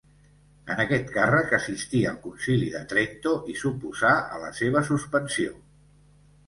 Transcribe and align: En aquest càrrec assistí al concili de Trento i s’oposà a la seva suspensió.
En 0.75 0.79
aquest 0.83 1.11
càrrec 1.17 1.53
assistí 1.57 2.01
al 2.13 2.17
concili 2.25 2.73
de 2.77 2.83
Trento 2.95 3.35
i 3.55 3.59
s’oposà 3.61 4.19
a 4.39 4.43
la 4.47 4.53
seva 4.63 4.87
suspensió. 4.93 5.55